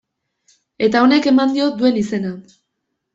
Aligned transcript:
Eta 0.87 1.03
honek 1.07 1.29
eman 1.31 1.53
dio 1.57 1.67
duen 1.83 1.99
izena. 2.05 2.33